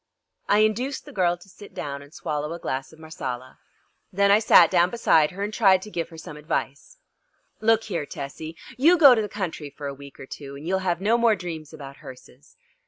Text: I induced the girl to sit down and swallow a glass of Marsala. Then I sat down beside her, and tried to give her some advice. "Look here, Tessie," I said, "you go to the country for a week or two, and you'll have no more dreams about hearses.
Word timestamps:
I 0.49 0.61
induced 0.61 1.05
the 1.05 1.11
girl 1.11 1.37
to 1.37 1.47
sit 1.47 1.75
down 1.75 2.01
and 2.01 2.11
swallow 2.11 2.53
a 2.53 2.59
glass 2.59 2.91
of 2.91 2.97
Marsala. 2.97 3.59
Then 4.11 4.31
I 4.31 4.39
sat 4.39 4.71
down 4.71 4.89
beside 4.89 5.29
her, 5.29 5.43
and 5.43 5.53
tried 5.53 5.83
to 5.83 5.91
give 5.91 6.09
her 6.09 6.17
some 6.17 6.37
advice. 6.37 6.97
"Look 7.59 7.83
here, 7.83 8.07
Tessie," 8.07 8.57
I 8.57 8.71
said, 8.71 8.75
"you 8.81 8.97
go 8.97 9.13
to 9.13 9.21
the 9.21 9.29
country 9.29 9.69
for 9.69 9.85
a 9.85 9.93
week 9.93 10.19
or 10.19 10.25
two, 10.25 10.55
and 10.55 10.65
you'll 10.67 10.79
have 10.79 11.01
no 11.01 11.19
more 11.19 11.35
dreams 11.35 11.71
about 11.71 11.97
hearses. 11.97 12.57